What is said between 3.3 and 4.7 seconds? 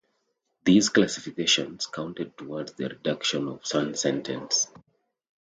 of Sun’s sentence.